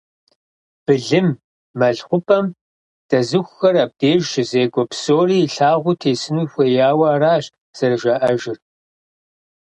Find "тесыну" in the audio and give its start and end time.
6.01-6.47